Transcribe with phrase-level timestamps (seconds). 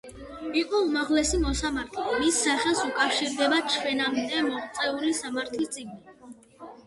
[0.59, 6.35] იყო უმაღლესი მოსამართლე, მის სახელს უკავშირდება ჩვენამდე მოღწეული სამართლის წიგნი.